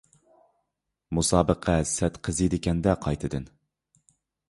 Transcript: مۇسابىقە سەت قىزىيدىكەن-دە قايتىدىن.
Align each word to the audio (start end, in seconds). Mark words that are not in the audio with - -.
مۇسابىقە 1.17 1.77
سەت 1.91 2.19
قىزىيدىكەن-دە 2.29 2.99
قايتىدىن. 3.07 3.51